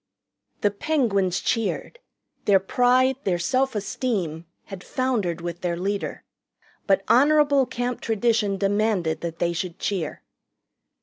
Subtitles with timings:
[0.61, 1.99] The Penguins cheered.
[2.45, 6.23] Their pride, their self esteem, had foundered with their leader.
[6.87, 10.23] But honorable Camp tradition demanded that they should cheer.